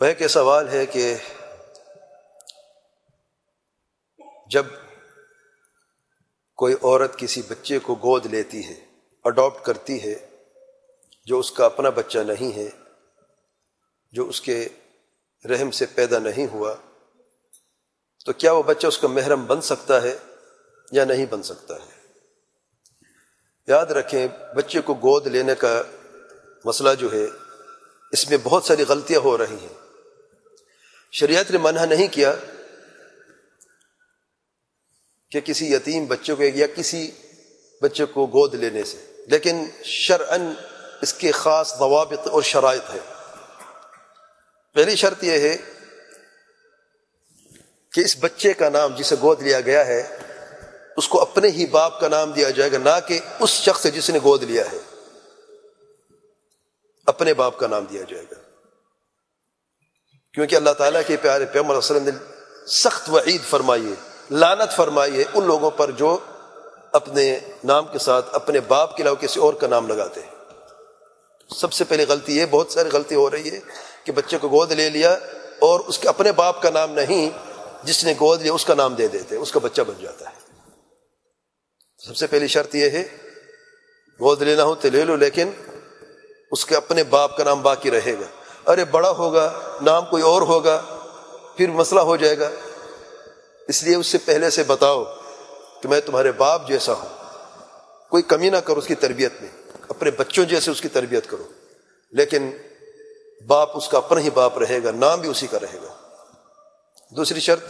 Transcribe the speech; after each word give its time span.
وہ 0.00 0.12
کہ 0.18 0.28
سوال 0.28 0.68
ہے 0.68 0.86
کہ 0.86 1.16
جب 4.46 4.66
کوئی 6.54 6.74
عورت 6.74 7.18
کسی 7.18 7.42
بچے 7.42 7.78
کو 7.78 7.94
گود 7.94 8.26
لیتی 8.26 8.68
ہے 8.68 8.74
اڈاپٹ 9.24 9.64
کرتی 9.64 10.02
ہے، 10.02 10.14
جو 11.24 11.38
اس 11.38 11.52
کا 11.52 11.66
اپنا 11.66 11.88
بچہ 11.88 12.18
نہیں 12.18 12.56
ہے، 12.56 12.70
جو 14.12 14.28
اس 14.28 14.40
کے 14.40 14.68
رحم 15.44 15.70
سے 15.70 15.86
پیدا 15.86 16.18
نہیں 16.18 16.46
ہوا، 16.52 16.74
تو 18.24 18.32
کیا 18.32 18.52
وہ 18.52 18.62
بچہ 18.62 18.86
اس 18.86 18.98
کا 18.98 19.08
محرم 19.08 19.46
بن 19.46 19.60
سکتا 19.60 20.02
ہے 20.02 20.18
یا 20.92 21.04
نہیں 21.04 21.26
بن 21.26 21.42
سکتا 21.42 21.74
ہے؟ 21.74 21.90
یاد 23.66 23.86
رکھیں، 23.86 24.26
بچے 24.56 24.80
کو 24.80 24.94
گود 24.94 25.26
لینے 25.26 25.54
کا 25.54 25.82
مسئلہ 26.64 26.94
جو 26.98 27.12
ہے، 27.12 27.26
اس 28.12 28.30
میں 28.30 28.38
بہت 28.42 28.64
ساری 28.64 28.84
غلطیاں 28.88 29.20
ہو 29.20 29.38
رہی 29.38 29.56
ہیں۔ 29.56 29.89
شریعت 31.12 31.50
نے 31.50 31.58
منع 31.58 31.84
نہیں 31.84 32.08
کیا 32.12 32.32
کہ 35.32 35.40
کسی 35.40 35.72
یتیم 35.72 36.06
بچے 36.06 36.34
کو 36.34 36.42
یا 36.42 36.66
کسی 36.74 37.10
بچے 37.82 38.04
کو 38.04 38.26
گود 38.26 38.54
لینے 38.54 38.84
سے، 38.84 38.98
لیکن 39.26 39.64
شرعن 39.84 40.52
اس 41.02 41.12
کے 41.14 41.30
خاص 41.32 41.74
ضوابط 41.78 42.26
اور 42.28 42.42
شرائط 42.42 42.90
ہے 42.90 42.98
پہلی 44.76 44.96
شرط 44.96 45.24
یہ 45.24 45.38
ہے 45.40 45.56
کہ 47.92 48.00
اس 48.00 48.16
بچے 48.20 48.52
کا 48.54 48.68
نام 48.68 48.94
جسے 48.96 49.16
گود 49.22 49.42
لیا 49.42 49.60
گیا 49.60 49.86
ہے، 49.86 50.02
اس 50.96 51.08
کو 51.08 51.20
اپنے 51.20 51.48
ہی 51.48 51.66
باپ 51.66 52.00
کا 52.00 52.08
نام 52.08 52.32
دیا 52.32 52.50
جائے 52.50 52.72
گا، 52.72 52.78
نہ 52.78 52.98
کہ 53.06 53.18
اس 53.40 53.50
شخص 53.62 53.86
جس 53.94 54.10
نے 54.10 54.18
گود 54.22 54.42
لیا 54.42 54.70
ہے، 54.72 54.78
اپنے 57.06 57.34
باپ 57.34 57.58
کا 57.58 57.66
نام 57.66 57.84
دیا 57.84 58.02
جائے 58.08 58.24
گا۔ 58.30 58.38
کیونکہ 60.34 60.56
اللہ 60.56 60.70
تعالیٰ 60.70 61.00
کے 61.06 61.16
پیارے 61.16 61.46
پیغمبر 61.46 61.74
وسلم 61.74 62.04
نے 62.04 62.10
سخت 62.66 63.10
وعید 63.10 63.40
فرمائیے 63.50 63.94
لانت 64.30 64.76
فرمائیے 64.76 65.24
ان 65.34 65.44
لوگوں 65.44 65.70
پر 65.70 65.90
جو 65.90 66.18
اپنے 66.92 67.38
نام 67.64 67.86
کے 67.86 67.98
ساتھ، 67.98 68.26
اپنے 68.32 68.60
باپ 68.60 68.96
کے 68.96 69.02
علاوہ 69.02 69.22
کسی 69.22 69.40
اور 69.40 69.54
کا 69.54 69.66
نام 69.66 69.88
لگاتے 69.88 70.20
ہیں۔ 70.20 70.30
سب 71.56 71.72
سے 71.72 71.84
پہلی 71.84 72.04
غلطی 72.08 72.36
یہ، 72.36 72.46
بہت 72.50 72.72
ساری 72.72 72.88
غلطی 72.92 73.14
ہو 73.14 73.30
رہی 73.30 73.50
ہے 73.50 73.60
کہ 74.04 74.12
بچے 74.12 74.38
کو 74.38 74.48
گود 74.48 74.72
لے 74.72 74.90
لیا 74.90 75.18
اور 75.58 75.80
اس 75.80 75.98
کے 75.98 76.08
اپنے 76.08 76.32
باپ 76.32 76.62
کا 76.62 76.70
نام 76.70 76.92
نہیں، 76.92 77.30
جس 77.82 78.04
نے 78.04 78.14
گود 78.20 78.42
لیا 78.42 78.52
اس 78.52 78.64
کا 78.64 78.74
نام 78.74 78.94
دے 78.94 79.08
دیتے 79.08 79.36
اس 79.36 79.52
کا 79.52 79.60
بچہ 79.62 79.82
بن 79.82 79.94
جاتا 80.00 80.30
ہے۔ 80.30 80.34
سب 81.98 82.16
سے 82.16 82.26
پہلی 82.26 82.46
شرط 82.46 82.74
یہ 82.74 82.90
ہے، 82.90 83.04
گود 84.20 84.42
لینا 84.42 84.64
ہو 84.64 84.74
تو 84.74 84.88
لے 84.88 85.04
لو، 85.04 85.16
لیکن 85.16 85.50
اس 86.52 86.66
کے 86.66 86.76
اپنے 86.76 87.04
باپ 87.04 87.36
کا 87.36 87.44
نام 87.44 87.62
باقی 87.62 87.90
رہے 87.90 88.14
گا۔ 88.14 88.39
ارے 88.66 88.84
بڑا 88.84 89.10
ہوگا، 89.10 89.60
نام 89.82 90.04
کوئی 90.06 90.22
اور 90.22 90.42
ہوگا، 90.42 90.82
پھر 91.56 91.70
مسئلہ 91.70 92.00
ہو 92.00 92.16
جائے 92.16 92.38
گا۔ 92.38 92.50
اس 93.68 93.82
لیے 93.82 93.96
اس 93.96 94.06
سے 94.06 94.18
پہلے 94.24 94.50
سے 94.50 94.62
بتاؤ 94.62 95.04
کہ 95.82 95.88
میں 95.88 96.00
تمہارے 96.00 96.32
باپ 96.32 96.68
جیسا 96.68 96.92
ہوں۔ 96.92 97.08
کوئی 98.10 98.22
کمی 98.22 98.50
نہ 98.50 98.56
کرو 98.56 98.78
اس 98.78 98.86
کی 98.86 98.94
تربیت 98.94 99.32
میں، 99.40 99.50
اپنے 99.88 100.10
بچوں 100.10 100.44
جیسے 100.44 100.70
اس 100.70 100.80
کی 100.80 100.88
تربیت 100.88 101.30
کرو۔ 101.30 101.44
لیکن 102.10 102.56
باپ 103.46 103.76
اس 103.76 103.88
کا 103.88 103.98
اپنا 103.98 104.20
ہی 104.20 104.30
باپ 104.30 104.58
رہے 104.58 104.84
گا، 104.84 104.90
نام 104.90 105.20
بھی 105.20 105.28
اسی 105.28 105.46
کا 105.46 105.58
رہے 105.58 105.78
گا۔ 105.82 105.94
دوسری 107.16 107.40
شرط، 107.40 107.64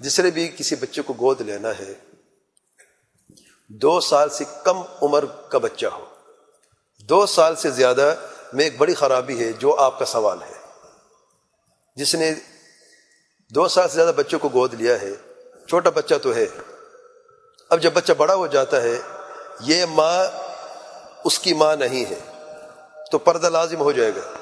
جس 0.00 0.20
نے 0.20 0.30
بھی 0.30 0.48
کسی 0.48 0.76
بچے 0.76 1.02
کو 1.02 1.12
گود 1.12 1.40
لینا 1.40 1.70
ہے، 1.70 1.94
دو 3.68 4.00
سال 4.00 4.30
سے 4.30 4.44
کم 4.64 4.82
عمر 5.02 5.24
کا 5.24 5.58
بچہ 5.58 5.86
ہو۔ 5.86 6.04
دو 7.00 7.26
سال 7.26 7.56
سے 7.56 7.70
زیادہ 7.70 8.14
میں 8.52 8.64
ایک 8.64 8.78
بڑی 8.78 8.94
خرابی 8.94 9.44
ہے 9.44 9.52
جو 9.52 9.76
آپ 9.76 9.98
کا 9.98 10.04
سوال 10.04 10.42
ہے۔ 10.42 10.54
جس 11.96 12.14
نے 12.14 12.34
دو 13.50 13.68
سال 13.68 13.88
سے 13.88 13.94
زیادہ 13.94 14.12
بچوں 14.16 14.38
کو 14.38 14.48
گود 14.48 14.74
لیا 14.74 15.00
ہے، 15.00 15.10
چھوٹا 15.68 15.90
بچہ 15.90 16.14
تو 16.22 16.34
ہے۔ 16.34 16.46
اب 17.70 17.80
جب 17.80 17.92
بچہ 17.92 18.12
بڑا 18.12 18.34
ہو 18.34 18.46
جاتا 18.46 18.82
ہے، 18.82 19.00
یہ 19.60 19.84
ماں 19.84 20.24
اس 21.24 21.38
کی 21.38 21.54
ماں 21.54 21.76
نہیں 21.76 22.04
ہے۔ 22.10 22.18
تو 23.12 23.18
پردہ 23.18 23.46
لازم 23.46 23.80
ہو 23.80 23.92
جائے 23.92 24.10
گا۔ 24.16 24.32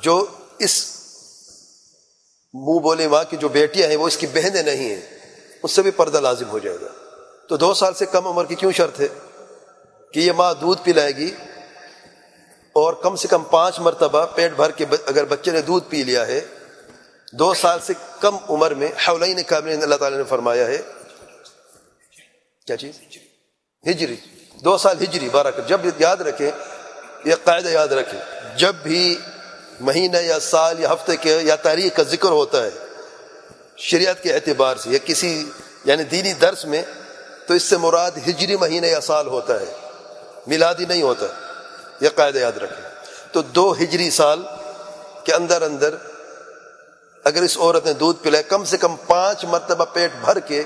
جو 0.00 0.26
اس 0.58 0.86
منہ 2.54 2.78
بولے 2.78 3.08
ماں 3.08 3.24
کی 3.30 3.36
جو 3.36 3.48
بیٹیاں 3.48 3.88
ہیں، 3.88 3.96
وہ 3.96 4.06
اس 4.06 4.16
کی 4.16 4.26
بہنیں 4.26 4.62
نہیں 4.62 4.96
ہیں۔ 4.96 5.18
اس 5.62 5.72
سے 5.72 5.82
بھی 5.82 5.90
پردہ 5.90 6.20
لازم 6.20 6.50
ہو 6.50 6.58
جائے 6.58 6.76
گا۔ 6.80 6.88
تو 7.48 7.56
دو 7.56 7.74
سال 7.74 7.94
سے 7.94 8.06
کم 8.06 8.26
عمر 8.26 8.44
کی 8.44 8.54
کیوں 8.54 8.72
شرط 8.72 9.00
ہے؟ 9.00 9.08
کہ 10.12 10.20
یہ 10.20 10.32
ماں 10.32 10.54
دودھ 10.54 10.82
پلائے 10.84 11.16
گی 11.16 11.34
اور 12.78 12.92
کم 12.92 13.16
سے 13.16 13.28
کم 13.28 13.44
پانچ 13.44 13.80
مرتبہ 13.80 14.26
پیٹ 14.26 14.52
بھر 14.52 14.70
کے 14.70 14.84
اگر 15.06 15.24
بچے 15.24 15.50
نے 15.50 15.60
دودھ 15.60 15.84
پی 15.88 16.02
لیا 16.02 16.26
ہے، 16.26 16.40
دو 17.32 17.54
سال 17.54 17.78
سے 17.82 17.92
کم 18.20 18.36
عمر 18.48 18.74
میں 18.74 18.88
حولین 19.08 19.42
کامل 19.42 19.82
اللہ 19.82 19.94
تعالیٰ 19.94 20.18
نے 20.18 20.24
فرمایا 20.24 20.66
ہے۔ 20.66 20.78
کیا 22.66 22.76
چیز؟ 22.76 23.00
ہجری۔ 23.90 24.16
دو 24.64 24.78
سال 24.78 24.96
ہجری 25.02 25.28
بارہ 25.28 25.50
کر 25.50 25.62
جب 25.66 25.80
یاد 25.98 26.16
رکھیں، 26.16 26.50
یہ 27.24 27.34
قاعدہ 27.44 27.68
یاد 27.68 27.88
رکھیں۔ 27.88 28.20
جب 28.56 28.74
بھی 28.74 29.18
مہینہ 29.80 30.16
یا 30.16 30.40
سال 30.40 30.80
یا 30.80 30.92
ہفتے 30.92 31.16
کے 31.16 31.38
یا 31.42 31.56
تاریخ 31.56 31.96
کا 31.96 32.02
ذکر 32.02 32.28
ہوتا 32.28 32.64
ہے، 32.64 32.70
شریعت 33.76 34.22
کے 34.22 34.32
اعتبار 34.32 34.76
سے 34.76 34.90
یا 34.90 34.98
کسی 35.04 35.50
یعنی 35.84 36.04
دینی 36.04 36.32
درس 36.32 36.64
میں، 36.64 36.82
تو 37.46 37.54
اس 37.54 37.62
سے 37.62 37.76
مراد 37.76 38.10
ہجری 38.28 38.56
مہینہ 38.56 38.86
یا 38.86 39.00
سال 39.00 39.26
ہوتا 39.26 39.60
ہے۔ 39.60 39.74
میلادی 40.46 40.84
نہیں 40.84 41.02
ہوتا۔ 41.02 41.26
یہ 42.00 42.08
قاعدہ 42.14 42.38
یاد 42.38 42.56
رکھیں۔ 42.56 42.90
تو 43.32 43.42
دو 43.42 43.72
ہجری 43.72 44.10
سال 44.10 44.42
کے 45.24 45.34
اندر 45.34 45.62
اندر 45.62 45.94
اگر 47.24 47.42
اس 47.42 47.58
عورت 47.58 47.86
نے 47.86 47.92
دودھ 47.92 48.24
پلائے 48.24 48.42
کم 48.42 48.64
سے 48.64 48.76
کم 48.76 48.96
پانچ 48.96 49.44
مرتبہ 49.44 49.84
پیٹ 49.84 50.10
بھر 50.20 50.38
کے 50.38 50.62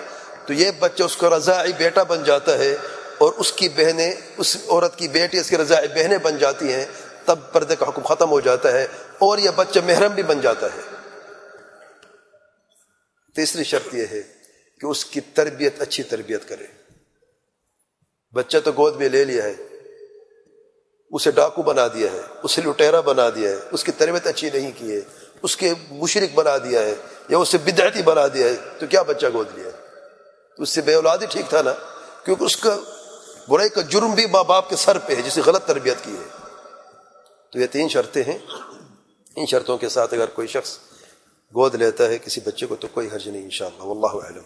تو 0.46 0.52
یہ 0.52 0.70
بچہ 0.78 1.02
اس 1.02 1.16
کو 1.16 1.36
رضاعی 1.36 1.72
بیٹا 1.72 2.02
بن 2.02 2.24
جاتا 2.24 2.58
ہے 2.58 2.76
اور 3.18 3.32
اس 3.32 3.52
کی 3.52 3.68
بہنیں، 3.68 4.12
اس 4.36 4.56
عورت 4.68 4.96
کی 4.96 5.08
بیٹی 5.08 5.38
اس 5.38 5.48
کی 5.48 5.56
رضاعی 5.56 5.88
بہنیں 5.88 6.18
بن 6.18 6.38
جاتی 6.38 6.72
ہیں، 6.72 6.84
تب 7.24 7.38
پردے 7.52 7.76
کا 7.76 7.88
حکم 7.88 8.02
ختم 8.02 8.30
ہو 8.30 8.40
جاتا 8.40 8.72
ہے 8.72 8.86
اور 9.18 9.38
یہ 9.38 9.50
بچہ 9.56 9.78
محرم 9.86 10.12
بھی 10.12 10.22
بن 10.22 10.40
جاتا 10.40 10.66
ہے۔ 10.66 10.80
تیسری 13.34 13.64
شرط 13.64 13.94
یہ 13.94 14.06
ہے 14.10 14.22
کہ 14.80 14.86
اس 14.86 15.04
کی 15.04 15.20
تربیت 15.20 15.82
اچھی 15.82 16.02
تربیت 16.02 16.48
کرے۔ 16.48 16.66
بچہ 18.32 18.58
تو 18.64 18.72
گود 18.72 18.96
میں 18.96 19.08
لے 19.08 19.24
لیا 19.24 19.44
ہے۔ 19.44 19.54
اسے 21.12 21.30
ڈاکو 21.30 21.62
بنا 21.62 21.88
دیا 21.88 22.12
ہے، 22.12 22.20
اسے 22.42 22.62
لٹیرا 22.62 23.00
بنا 23.00 23.28
دیا 23.34 23.50
ہے، 23.50 23.56
اس 23.72 23.84
کی 23.84 23.92
تربیت 23.92 24.26
اچھی 24.26 24.50
نہیں 24.54 24.70
کی 24.76 24.96
ہے، 24.96 25.00
اس 25.42 25.56
کے 25.56 25.74
مشرق 25.90 26.34
بنا 26.34 26.58
دیا 26.58 26.80
ہے 26.80 26.94
یا 27.28 27.38
اسے 27.38 27.58
بدعتی 27.58 28.02
بنا 28.02 28.26
دیا 28.34 28.46
ہے، 28.46 28.56
تو 28.78 28.86
کیا 28.86 29.02
بچہ 29.02 29.26
گود 29.34 29.46
لیا 29.54 29.66
ہے؟ 29.66 29.72
اس 30.58 30.68
سے 30.68 30.80
بے 30.80 30.94
اولادی 30.94 31.26
ٹھیک 31.26 31.46
تھا 31.48 31.62
نا؟ 31.62 31.72
کیونکہ 32.24 32.44
اس 32.44 32.56
کا 32.56 32.76
برائی 33.48 33.68
کا 33.68 33.80
جرم 33.80 34.10
بھی 34.10 34.26
ماں 34.26 34.44
باپ 34.44 34.68
کے 34.68 34.76
سر 34.76 34.98
پہ 34.98 35.14
ہے، 35.16 35.22
جسے 35.22 35.40
غلط 35.46 35.64
تربیت 35.64 35.96
کی 36.02 36.12
ہے۔ 36.12 36.28
تو 37.52 37.58
یہ 37.58 37.66
تین 37.66 37.88
شرطیں 37.88 38.22
ہیں۔ 38.26 38.38
ان 39.36 39.46
شرطوں 39.46 39.78
کے 39.78 39.88
ساتھ 39.88 40.14
اگر 40.14 40.26
کوئی 40.26 40.48
شخص 40.48 40.78
گود 41.54 41.74
لیتا 41.74 42.04
ہے 42.04 42.18
کسی 42.18 42.40
بچے 42.44 42.66
کو، 42.66 42.76
تو 42.76 42.88
کوئی 42.88 43.08
حرج 43.12 43.28
نہیں 43.28 43.42
ان 43.42 43.50
شاء 43.50 43.66
اللہ 43.66 43.82
واللہ 43.82 44.26
علم 44.26 44.42